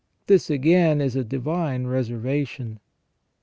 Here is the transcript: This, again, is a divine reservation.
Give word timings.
This, 0.25 0.49
again, 0.49 0.99
is 0.99 1.15
a 1.15 1.23
divine 1.23 1.85
reservation. 1.85 2.79